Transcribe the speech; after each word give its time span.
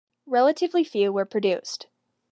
Relatively 0.25 0.83
few 0.83 1.13
were 1.13 1.25
produced. 1.25 1.85